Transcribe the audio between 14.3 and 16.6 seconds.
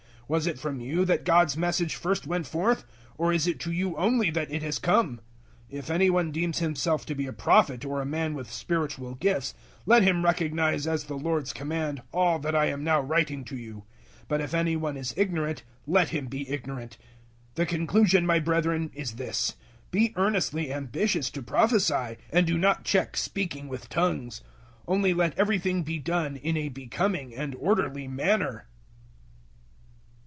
if any one is ignorant, let him be